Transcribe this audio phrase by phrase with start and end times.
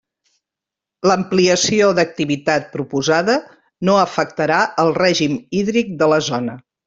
[1.09, 3.35] L'ampliació d'activitat proposada
[3.91, 6.57] no afectarà el règim hídric de la zona.